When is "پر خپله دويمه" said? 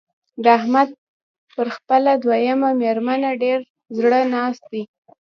1.55-2.69